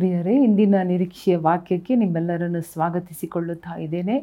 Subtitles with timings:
[0.00, 4.14] ಪ್ರಿಯರೇ, ಇಂದಿನ ನಿರೀಕ್ಷೆಯ ವಾಕ್ಯಕ್ಕೆ ನಿಮ್ಮೆಲ್ಲರನ್ನು ಸ್ವಾಗತಿಸಿಕೊಳ್ಳುತ್ತಾ ಇದ್ದೇನೆ.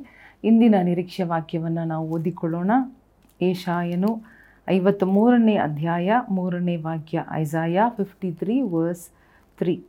[0.43, 2.71] ಇಂದಿನ ನಿರೀಕ್ಷೆ ವಾಕ್ಯವನ್ನು ನಾವು ಓದಿಕೊಳ್ಳೋಣ.
[3.41, 4.11] ಏಷಾಯನು
[4.69, 9.09] ಐವತ್ತ ಮೂರನೇ ಅಧ್ಯಾಯ ಮೂರನೇ ವಾಕ್ಯ, Isaiah fifty three verse
[9.57, 9.83] three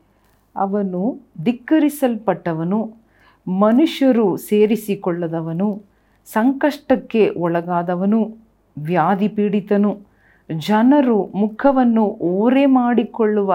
[0.57, 2.81] ಅವನು ಧಿಕ್ಕರಿಸಲ್ಪಟ್ಟವನು,
[3.49, 5.83] ಮನುಷ್ಯರು ಸೇರಿಸಿಕೊಳ್ಳದವನು,
[6.27, 8.37] ಸಂಕಷ್ಟಕ್ಕೆ ಒಳಗಾದವನು
[8.79, 10.01] ವ್ಯಾಧಿ ಪೀಡಿತನು
[10.59, 13.55] ಜನರು ಮುಖವನ್ನು ಓರೆ ಮಾಡಿಕೊಳ್ಳುವ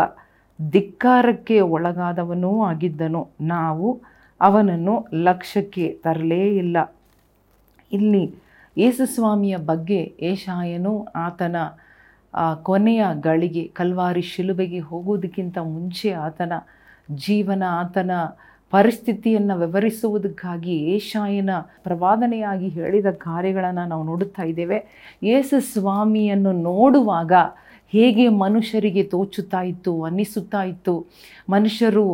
[0.61, 3.29] ಧಿಕ್ಕಾರಕ್ಕೆ ಒಳಗಾದವನೂ ಆಗಿದ್ದನು.
[3.41, 4.01] ನಾವು
[4.41, 6.77] ಅವನನ್ನು ಲಕ್ಷ್ಯಕ್ಕೆ ತರಲೇ ಇಲ್ಲ.
[7.91, 8.33] ಇಲ್ಲಿ
[8.77, 11.55] ಯೇಸುಸ್ವಾಮಿಯ ಬಗ್ಗೆ ಏಷಾಯನು ಆತನ
[12.63, 16.53] ಕೊನೆಯ ಗಳಿಗೆ, ಕಲ್ವಾರಿ ಶಿಲುಬೆಗೆ ಹೋಗುವುದಕ್ಕಿಂತ ಮುಂಚೆ ಆತನ
[17.15, 18.11] ಜೀವನ, ಆತನ
[18.71, 21.49] ಪರಿಸ್ಥಿತಿಯನ್ನು ವಿವರಿಸುವುದಕ್ಕಾಗಿ ಏಷಾಯನ
[21.83, 25.09] ಪ್ರವಾದನೆಯಾಗಿ ಹೇಳಿದ ಕಾರ್ಯಗಳನ್ನು ನಾವು ನೋಡುತ್ತಾ ಇದ್ದೇವೆ.
[25.23, 27.31] ಯೇಸು ಸ್ವಾಮಿಯನ್ನು ನೋಡುವಾಗ
[27.93, 30.95] ಹೇಗೆ ಮನುಷ್ಯರಿಗೆ ತೋಚುತ್ತಾ ಇತ್ತು, ಅನ್ನಿಸುತ್ತಾ ಇತ್ತು,
[31.49, 32.05] ಮನುಷ್ಯರು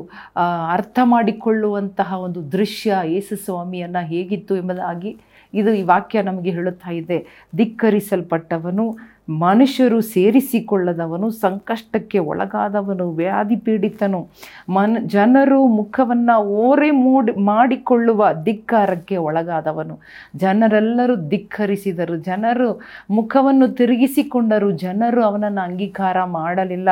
[0.74, 5.12] ಅರ್ಥ ಮಾಡಿಕೊಳ್ಳುವಂತಹ ಒಂದು ದೃಶ್ಯ ಯೇಸು ಸ್ವಾಮಿಯನ್ನು ಹೇಗಿತ್ತು ಎಂಬುದಾಗಿ
[5.54, 7.18] ಇದು ಈ ವಾಕ್ಯ ನಮಗೆ ಹೇಳುತ್ತಾ ಇದೆ.
[7.56, 8.86] ಧಿಕ್ಕರಿಸಲ್ಪಟ್ಟವನು
[9.30, 14.28] ಮನುಷ್ಯರು ಸೇರಿಸಿಕೊಳ್ಳದವನು ಸಂಕಷ್ಟಕ್ಕೆ ಒಳಗಾದವನು, ವ್ಯಾಧಿ ಪೀಡಿತನು.
[14.70, 20.00] ಮನ್, ಜನರು ಮುಖವನ್ನು ಓರೆ ಮೂಡಿ, ಮಾಡಿಕೊಳ್ಳುವ ಧಿಕ್ಕಾರಕ್ಕೆ ಒಳಗಾದವನು.
[20.36, 26.90] ಜನರೆಲ್ಲರೂ ಧಿಕ್ಕರಿಸಿದರು, ಜನರು ಮುಖವನ್ನು ತಿರುಗಿಸಿಕೊಂಡರು, ಜನರು ಅವನನ್ನು ಅಂಗೀಕಾರ ಮಾಡಲಿಲ್ಲ.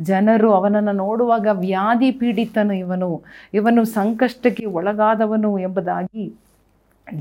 [0.00, 3.22] ಜನರು ಅವನನ್ನು ನೋಡುವಾಗ ವ್ಯಾಧಿ ಪೀಡಿತನು ಇವನು.
[3.54, 6.47] ಇವನು ಸಂಕಷ್ಟಕ್ಕೆ ಒಳಗಾದವನು ಎಂಬುದಾಗಿ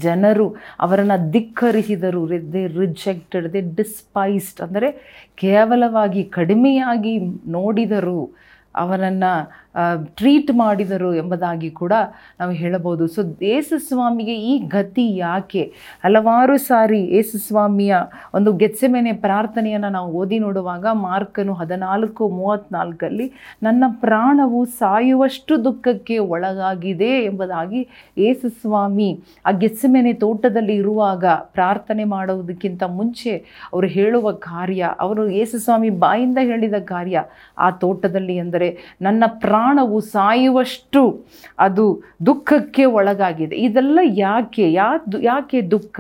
[0.06, 0.48] ಜನರು
[0.80, 2.22] ಅವರನ್ನು ಧಿಕ್ಕರಿಸಿದರು.
[2.54, 4.90] ದೇ ರಿಜೆಕ್ಟೆಡ್ ದೇ ಡಿಸ್ಪೈಸ್ಡ್ ಅಂದರೆ
[5.38, 7.14] ಕೇವಲವಾಗಿ ಕಡಿಮೆಯಾಗಿ
[7.58, 8.22] ನೋಡಿದರು
[8.76, 9.32] ಅವನನ್ನು
[10.16, 11.94] ಟ್ರೀಟ್ ಮಾಡಿದರು ಎಂಬುದಾಗಿ ಕೂಡ
[12.40, 13.08] ನಾವು ಹೇಳಬಹುದು.
[13.08, 15.64] ಸೊ ಯೇಸುಸ್ವಾಮಿಗೆ ಈ ಗತಿ ಯಾಕೆ?
[16.04, 17.96] ಹಲವಾರು ಸಾರಿ ಯೇಸುಸ್ವಾಮಿಯ
[18.34, 23.28] ಒಂದು ಗೆತ್ಸೆಮೆನೆ ಪ್ರಾರ್ಥನೆಯನ್ನು ನಾವು ಓದಿ ನೋಡುವಾಗ ಮಾರ್ಕನು ಹದಿನಾಲ್ಕು ಮೂವತ್ತ್ನಾಲ್ಕಲ್ಲಿ
[23.64, 27.82] ನನ್ನ ಪ್ರಾಣವು ಸಾಯುವಷ್ಟು ದುಃಖಕ್ಕೆ ಒಳಗಾಗಿದೆ ಎಂಬುದಾಗಿ
[28.18, 29.10] ಯೇಸುಸ್ವಾಮಿ
[29.46, 33.34] ಆ ಗೆತ್ಸೆಮೆನೆ ತೋಟದಲ್ಲಿ ಇರುವಾಗ ಪ್ರಾರ್ಥನೆ ಮಾಡುವುದಕ್ಕಿಂತ ಮುಂಚೆ
[33.74, 37.24] ಅವರು ಹೇಳುವ ಕಾರ್ಯ, ಅವರು ಯೇಸುಸ್ವಾಮಿ ಬಾಯಿಂದ ಹೇಳಿದ ಕಾರ್ಯ
[37.58, 38.70] ಆ ತೋಟದಲ್ಲಿ ಎಂದರೆ
[39.02, 39.24] ನನ್ನ
[39.68, 41.26] ಪ್ರಾಣವು ಸಾಯುವಷ್ಟು
[41.60, 43.56] ಅದು ದುಃಖಕ್ಕೆ ಒಳಗಾಗಿದೆ.
[43.56, 44.72] ಇದೆಲ್ಲ ಯಾಕೆ?
[44.72, 44.92] ಯಾ
[45.22, 46.00] ಯಾಕೆ ದುಃಖ?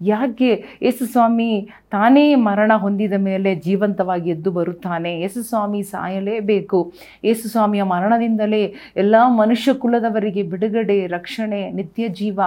[0.00, 5.20] ಯಾಕೆ ಯೇಸುಸ್ವಾಮಿ ತಾನೇ ಮರಣ ಹೊಂದಿದ ಮೇಲೆ ಜೀವಂತವಾಗಿ ಎದ್ದು ಬರುತ್ತಾನೆ?
[5.20, 6.92] ಯೇಸುಸ್ವಾಮಿ ಸಾಯಲೇಬೇಕು.
[7.24, 12.40] ಯೇಸುಸ್ವಾಮಿಯ ಮರಣದಿಂದಲೇ ಎಲ್ಲ ಮನುಷ್ಯ ಕುಲದವರಿಗೆ ಬಿಡುಗಡೆ, ರಕ್ಷಣೆ, ನಿತ್ಯ ಜೀವ,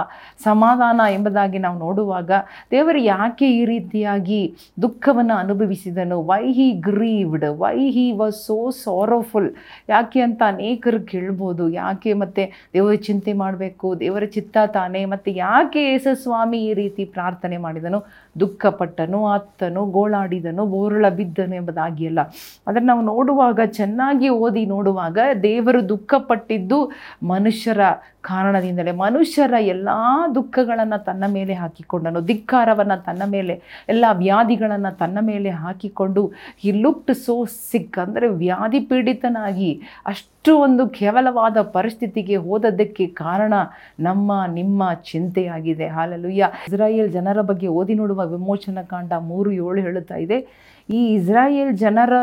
[0.44, 2.32] ಸಮಾಧಾನ ಎಂಬುದಾಗಿ ನಾವು ನೋಡುವಾಗ
[2.72, 6.22] ದೇವರು ಯಾಕೆ ಈ ರೀತಿಯಾಗಿ ದುಃಖವನ್ನು ಅನುಭವಿಸಿದನು?
[6.22, 9.50] Why he grieved why he was so sorrowful
[9.90, 11.70] ಯಾಕೆ ಅಂತ ಅನೇಕರು ಕೇಳ್ಬೋದು.
[11.70, 14.00] ಯಾಕೆ ಮತ್ತು ದೇವರ ಚಿಂತೆ ಮಾಡಬೇಕು?
[14.00, 15.06] ದೇವರ ಚಿತ್ತ ತಾನೇ?
[15.06, 18.06] ಮತ್ತು ಯಾಕೆ ಯೇಸುಸ್ವಾಮಿ ಈ ರೀತಿ ಪ್ರಾರ್ಥನೆ ಮಾಡಿದನು,
[18.40, 22.20] ದುಃಖಪಟ್ಟನು ಅತ್ತನು ಗೋಳಾಡಿದನು, ಬೋರುಳ ಬಿದ್ದನು ಎಂಬುದಾಗಿ ಅಲ್ಲ
[22.68, 26.92] ಅದನ್ನು ನಾವು ನೋಡುವಾಗ, ಚೆನ್ನಾಗಿ ಓದಿ ನೋಡುವಾಗ ದೇವರು ದುಃಖಪಟ್ಟಿದ್ದು
[27.24, 27.80] ಮನುಷ್ಯರ
[28.24, 29.90] ಕಾರಣದಿಂದಲೇ ಮನುಷ್ಯರ ಎಲ್ಲ
[30.36, 36.32] ದುಃಖಗಳನ್ನು ತನ್ನ ಮೇಲೆ ಹಾಕಿಕೊಂಡನು, ಧಿಕ್ಕಾರವನ್ನು ತನ್ನ ಮೇಲೆ, ಎಲ್ಲ ವ್ಯಾಧಿಗಳನ್ನು ತನ್ನ ಮೇಲೆ ಹಾಕಿಕೊಂಡು
[36.64, 43.54] ಈ ಲುಕ್ಡ್ ಸೋ ಸಿಕ್ ಅಂದರೆ ವ್ಯಾಧಿ ಪೀಡಿತನಾಗಿ ಅಷ್ಟು ಒಂದು ಕೇವಲವಾದ ಪರಿಸ್ಥಿತಿಗೆ ಹೋದದ್ದಕ್ಕೆ ಕಾರಣ
[44.00, 45.88] ನಮ್ಮ, ನಿಮ್ಮ ಚಿಂತೆಯಾಗಿದೆ.
[45.88, 46.52] ಹಾಲಲುಯ್ಯ.
[46.68, 50.40] ಇಸ್ರಾಯೇಲ್ ಜನರ ಬಗ್ಗೆ ಓದಿ ನೋಡುವ ವಿಮೋಚನ ಕಾಂಡ ಮೂರು ಏಳು ಹೇಳುತ್ತಾ ಇದೆ.
[50.90, 52.14] ಈ ಇಸ್ರಾಯೇಲ್ ಜನರ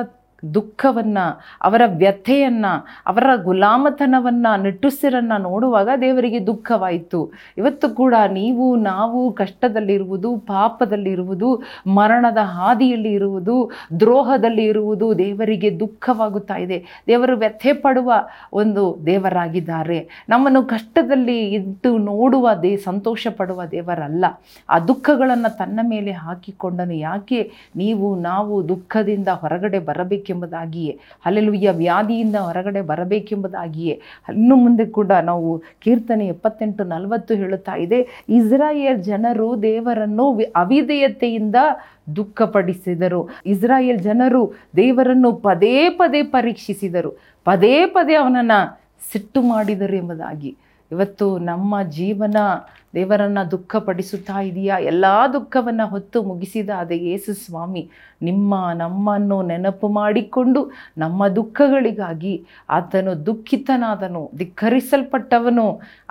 [0.54, 7.32] ದುಃಖವನ್ನು, ಅವರ ವ್ಯಥೆಯನ್ನು, ಅವರ ಗುಲಾಮತನವನ್ನು, ನಿಟ್ಟುಸಿರನ್ನು ನೋಡುವಾಗ ದೇವರಿಗೆ ದುಃಖವಾಯಿತು.
[7.58, 13.70] ಇವತ್ತು ಕೂಡ ನೀವು, ನಾವು ಕಷ್ಟದಲ್ಲಿರುವುದು, ಪಾಪದಲ್ಲಿರುವುದು, ಮರಣದ ಹಾದಿಯಲ್ಲಿ ಇರುವುದು,
[14.00, 16.86] ದ್ರೋಹದಲ್ಲಿ ಇರುವುದು ದೇವರಿಗೆ ದುಃಖವಾಗುತ್ತಾ ಇದೆ.
[17.06, 18.12] ದೇವರು ವ್ಯಥೆ ಪಡುವ
[18.52, 20.26] ಒಂದು ದೇವರಾಗಿದ್ದಾರೆ.
[20.28, 24.24] ನಮ್ಮನ್ನು ಕಷ್ಟದಲ್ಲಿ ಇದ್ದು ನೋಡುವ ದೇ ಸಂತೋಷ ಪಡುವ ದೇವರಲ್ಲ.
[24.70, 26.94] ಆ ದುಃಖಗಳನ್ನು ತನ್ನ ಮೇಲೆ ಹಾಕಿಕೊಂಡನು.
[26.94, 27.52] ಯಾಕೆ?
[27.76, 29.78] ನೀವು, ನಾವು ದುಃಖದಿಂದ ಹೊರಗಡೆ
[30.26, 30.92] ಬರಬೇಕೆಂಬುದಾಗಿಯೇ
[31.26, 33.94] ಅಲ್ಲೆಲುಯ್ಯ ವ್ಯಾಧಿಯಿಂದ ಹೊರಗಡೆ ಬರಬೇಕೆಂಬುದಾಗಿಯೇ,
[34.28, 35.48] ಇನ್ನು ಮುಂದೆ ಕೂಡ ನಾವು
[35.84, 38.00] ಕೀರ್ತನೆ ಎಪ್ಪತ್ತೆಂಟು ನಲವತ್ತು ಹೇಳುತ್ತಾ ಇದೆ,
[38.38, 40.26] ಇಸ್ರಾಯೇಲ್ ಜನರು ದೇವರನ್ನು
[40.62, 41.56] ಅವಿಧೇಯತೆಯಿಂದ
[42.18, 43.22] ದುಃಖಪಡಿಸಿದರು.
[43.52, 44.42] ಇಸ್ರಾಯೇಲ್ ಜನರು
[44.82, 47.10] ದೇವರನ್ನು ಪದೇ ಪದೇ ಪರೀಕ್ಷಿಸಿದರು,
[47.46, 48.60] ಪದೇ ಪದೇ ಅವನನ್ನು
[49.12, 50.50] ಸಿಟ್ಟು ಮಾಡಿದರು ಎಂಬುದಾಗಿ.
[50.92, 52.36] ಇವತ್ತು ನಮ್ಮ ಜೀವನ
[52.94, 54.76] ದೇವರನ್ನು ದುಃಖಪಡಿಸುತ್ತಾ ಇದೆಯಾ?
[54.90, 57.82] ಎಲ್ಲ ದುಃಖವನ್ನು ಹೊತ್ತು ಮುಗಿಸಿದ ಅದೇ ಯೇಸು ಸ್ವಾಮಿ,
[58.28, 60.60] ನಿಮ್ಮ ನಮ್ಮನ್ನು ನೆನಪು ಮಾಡಿಕೊಂಡು
[60.98, 62.34] ನಮ್ಮ ದುಃಖಗಳಿಗಾಗಿ
[62.70, 65.66] ಆತನು ದುಃಖಿತನಾದನು, ಧಿಕ್ಕರಿಸಲ್ಪಟ್ಟವನು.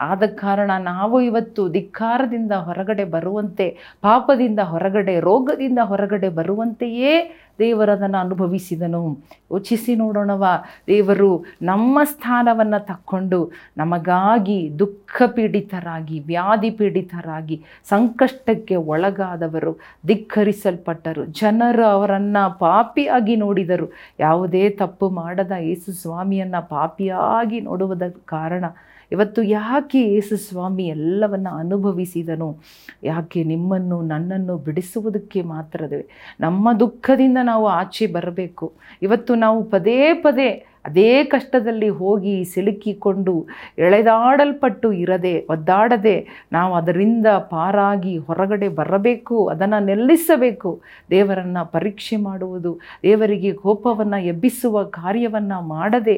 [0.09, 3.67] ಆದ ಕಾರಣ ನಾವು ಇವತ್ತು ಧಿಕ್ಕಾರದಿಂದ ಹೊರಗಡೆ ಬರುವಂತೆ,
[4.01, 7.15] ಪಾಪದಿಂದ ಹೊರಗಡೆ, ರೋಗದಿಂದ ಹೊರಗಡೆ ಬರುವಂತೆಯೇ
[7.59, 9.17] ದೇವರದನ್ನು ಅನುಭವಿಸಿದನು.
[9.51, 10.45] ಯೋಚಿಸಿ ನೋಡೋಣವ
[10.87, 23.35] ದೇವರು ನಮ್ಮ ಸ್ಥಾನವನ್ನು ತಕ್ಕೊಂಡು ನಮಗಾಗಿ ದುಃಖ ಪೀಡಿತರಾಗಿ ವ್ಯಾಧಿ ಪೀಡಿತರಾಗಿ ಸಂಕಷ್ಟಕ್ಕೆ ಒಳಗಾದವರು, ಧಿಕ್ಕರಿಸಲ್ಪಟ್ಟರು, ಜನರು ಅವರನ್ನು ಪಾಪಿಯಾಗಿ
[23.35, 23.93] ನೋಡಿದರು.
[24.19, 28.65] ಯಾವುದೇ ತಪ್ಪು ಮಾಡದ ಯೇಸು ಸ್ವಾಮಿಯನ್ನು ಪಾಪಿಯಾಗಿ ನೋಡುವುದ ಕಾರಣ
[29.11, 32.57] ಇವತ್ತು ಯಾಕೆ ಯೇಸು ಸ್ವಾಮಿ ಎಲ್ಲವನ್ನು ಅನುಭವಿಸಿದನು?
[33.03, 36.07] ಯಾಕೆ ನಿಮ್ಮನ್ನು ನನ್ನನ್ನು ಬಿಡಿಸುವುದಕ್ಕೆ ಮಾತ್ರವೇ?
[36.39, 38.67] ನಮ್ಮ ದುಃಖದಿಂದ ನಾವು ಆಚೆ ಬರಬೇಕು.
[39.01, 40.49] ಇವತ್ತು ನಾವು ಪದೇ ಪದೇ
[40.87, 43.33] ಅದೇ ಕಷ್ಟದಲ್ಲಿ ಹೋಗಿ ಸಿಲುಕಿಕೊಂಡು
[43.79, 46.15] ಎಳೆದಾಡಲ್ಪಟ್ಟು ಇರದೆ, ಒದ್ದಾಡದೆ
[46.51, 50.71] ನಾವು ಅದರಿಂದ ಪಾರಾಗಿ ಹೊರಗಡೆ ಬರಬೇಕು, ಅದನ್ನು ನಿಲ್ಲಿಸಬೇಕು.
[51.09, 56.17] ದೇವರನ್ನು ಪರೀಕ್ಷೆ ಮಾಡುವುದು, ದೇವರಿಗೆ ಕೋಪವನ್ನು ಎಬ್ಬಿಸುವ ಕಾರ್ಯವನ್ನು ಮಾಡದೆ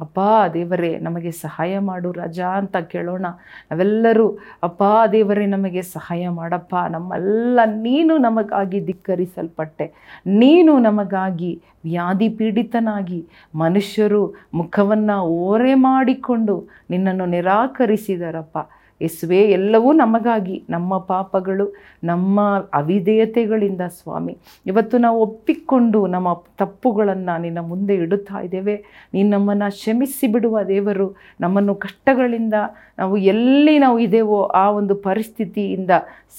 [0.00, 0.20] ಅಪ್ಪ
[0.54, 3.26] ದೇವರೇ, ನಮಗೆ ಸಹಾಯ ಮಾಡು ರಾಜಾ ಅಂತ ಕೇಳೋಣ.
[3.70, 4.82] ನಾವೆಲ್ಲರೂ, ಅಪ್ಪ
[5.12, 6.74] ದೇವರೇ, ನಮಗೆ ಸಹಾಯ ಮಾಡಪ್ಪ.
[6.90, 9.86] ನಮ್ಮೆಲ್ಲ, ನೀನು ನಮಗಾಗಿ ಧಿಕ್ಕರಿಸಲ್ಪಟ್ಟೆ.
[10.26, 18.58] ನೀನು ನಮಗಾಗಿ ವ್ಯಾಧಿ ಪೀಡಿತನಾಗಿ ಮನುಷ್ಯರು ಮುಖವನ್ನು ಓರೆ ಮಾಡಿಕೊಂಡು ನಿನ್ನನ್ನು ನಿರಾಕರಿಸಿದರಪ್ಪ.
[19.02, 22.40] ಯೇಸುವೆ, ಎಲ್ಲವೂ ನಮಗಾಗಿ, ನಮ್ಮ ಪಾಪಗಳು, ನಮ್ಮ
[22.74, 24.38] ಅವಿಧೇಯತೆಗಳಿಂದ ಸ್ವಾಮಿ.
[24.66, 28.84] ಇವತ್ತು ನಾವು ಒಪ್ಪಿಕೊಂಡು ನಮ್ಮ ತಪ್ಪುಗಳನ್ನು ನಿನ್ನ ಮುಂದೆ ಇಡುತ್ತಾ ಇದ್ದೇವೆ.
[29.14, 31.16] ನೀನು ನಮ್ಮನ್ನು ಕ್ಷಮಿಸಿ ಬಿಡುವ ದೇವರು.
[31.40, 32.54] ನಮ್ಮನ್ನು ಕಷ್ಟಗಳಿಂದ
[32.98, 35.90] ನಾವು ಎಲ್ಲಿ ನಾವು ಇದ್ದೇವೋ ಆ ಒಂದು ಪರಿಸ್ಥಿತಿಯಿಂದ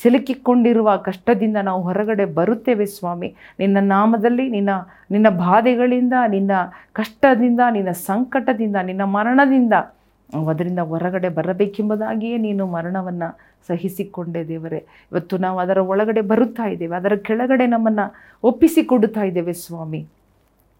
[0.02, 3.36] ಸಿಲುಕಿಕೊಂಡಿರುವ ಕಷ್ಟದಿಂದ ನಾವು ಹೊರಗಡೆ ಬರುತ್ತೇವೆ ಸ್ವಾಮಿ.
[3.60, 4.70] ನಿನ್ನ ನಾಮದಲ್ಲಿ, ನಿನ್ನ
[5.12, 6.52] ನಿನ್ನ ಬಾಧೆಗಳಿಂದ, ನಿನ್ನ
[6.94, 9.74] ಕಷ್ಟದಿಂದ, ನಿನ್ನ ಸಂಕಟದಿಂದ, ನಿನ್ನ ಮರಣದಿಂದ
[10.34, 13.30] ಅದರಿಂದ ಹೊರಗಡೆ ಬರಬೇಕೆಂಬುದಾಗಿಯೇ ನೀನು ಮರಣವನ್ನು
[13.68, 14.78] ಸಹಿಸಿಕೊಂಡೆ ದೇವರೇ.
[15.12, 18.06] ಇವತ್ತು ನಾವು ಅದರ ಒಳಗಡೆ ಬರುತ್ತಾ ಇದ್ದೇವೆ, ಅದರ ಕೆಳಗಡೆ ನಮ್ಮನ್ನು
[18.44, 20.02] ಒಪ್ಪಿಸಿಕೊಡುತ್ತಾ ಇದ್ದೇವೆ ಸ್ವಾಮಿ.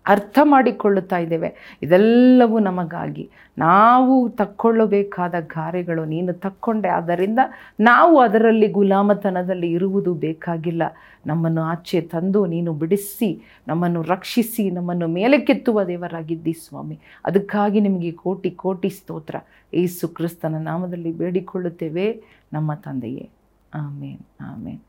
[0.08, 1.80] ಅರ್ಥ ಮಾಡಿಕೊಳ್ಳುತ್ತಾ ಇದ್ದೇವೆ.
[1.84, 3.30] ಇದೆಲ್ಲವೂ ನಮಗಾಗಿ.
[3.58, 6.88] ನಾವು ತಕ್ಕೊಳ್ಳಬೇಕಾದ ಗಾರೆಗಳು ನೀನು ತಕ್ಕೊಂಡೆ.
[6.88, 7.40] ಆದ್ದರಿಂದ
[7.80, 10.84] ನಾವು ಅದರಲ್ಲಿ ಗುಲಾಮತನದಲ್ಲಿ ಇರುವುದು ಬೇಕಾಗಿಲ್ಲ.
[11.26, 17.00] ನಮ್ಮನ್ನು ಆಚೆ ತಂದು ನೀನು ಬಿಡಿಸಿ, ನಮ್ಮನ್ನು ರಕ್ಷಿಸಿ, ನಮ್ಮನ್ನು ಮೇಲಕ್ಕೆತ್ತುವ ದೇವರಾಗಿದ್ದಿ ಸ್ವಾಮಿ.
[17.26, 19.36] ಅದಕ್ಕಾಗಿ ನಿಮಗೆ ಕೋಟಿ ಕೋಟಿ ಸ್ತೋತ್ರ.
[19.74, 22.24] ಏಸು ಕ್ರಿಸ್ತನ ನಾಮದಲ್ಲಿ ಬೇಡಿಕೊಳ್ಳುತ್ತೇವೆ.
[22.54, 23.30] ನಮ್ಮ ತಂದೆಯೇ.
[23.74, 24.80] ಆಮೇನ್ ಆಮೇನ್.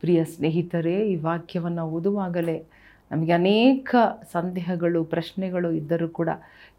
[0.00, 2.64] ಪ್ರಿಯ ಸ್ನೇಹಿತರೇ, ಈ ವಾಕ್ಯವನ್ನು ಓದುವಾಗಲೇ
[3.10, 3.90] ನಮಗೆ ಅನೇಕ
[4.32, 6.28] ಸಂದೇಹಗಳು, ಪ್ರಶ್ನೆಗಳು ಇದ್ದರೂ ಕೂಡ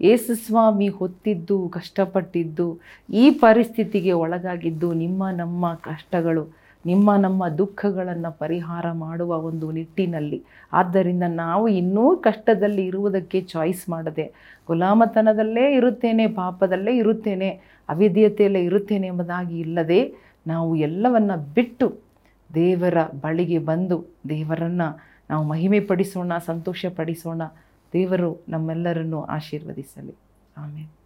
[0.01, 2.67] ಯೇಸು ಸ್ವಾಮಿ ಹೊತ್ತಿದ್ದು, ಕಷ್ಟಪಟ್ಟಿದ್ದು,
[3.09, 6.43] ಈ ಪರಿಸ್ಥಿತಿಗೆ ಒಳಗಾಗಿದ್ದು ನಿಮ್ಮ ನಮ್ಮ ಕಷ್ಟಗಳು,
[6.85, 10.43] ನಿಮ್ಮ ನಮ್ಮ ದುಃಖಗಳನ್ನು ಪರಿಹಾರ ಮಾಡುವ ಒಂದು ನಿಟ್ಟಿನಲ್ಲಿ.
[10.73, 14.25] ಆದ್ದರಿಂದ ನಾವು ಇನ್ನೂ ಕಷ್ಟದಲ್ಲಿ ಇರುವುದಕ್ಕೆ ಚಾಯ್ಸ್ ಮಾಡದೆ,
[14.67, 17.49] ಗುಲಾಮತನದಲ್ಲೇ ಇರುತ್ತೇನೆ, ಪಾಪದಲ್ಲೇ ಇರುತ್ತೇನೆ
[17.89, 20.01] ಅವಿದ್ಯತೆಯಲ್ಲೇ ಇರುತ್ತೇನೆ ಎಂಬುದಾಗಿ ಇಲ್ಲದೆ
[20.47, 22.08] ನಾವು ಎಲ್ಲವನ್ನು ಬಿಟ್ಟು
[22.53, 24.99] ದೇವರ ಬಳಿಗೆ ಬಂದು ದೇವರನ್ನು
[25.29, 27.41] ನಾವು ಮಹಿಮೆ ಪಡಿಸೋಣ ಸಂತೋಷ ಪಡಿಸೋಣ
[27.93, 30.15] ದೇವರು ನಮ್ಮೆಲ್ಲರನ್ನು ಆಶೀರ್ವದಿಸಲಿ.
[30.57, 30.98] ಆಮೇಲೆ